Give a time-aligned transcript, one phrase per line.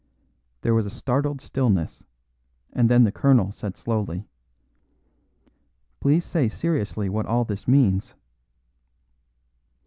[0.61, 2.03] There was a startled stillness,
[2.73, 4.25] and then the colonel said slowly,
[5.99, 8.15] "Please say seriously what all this means."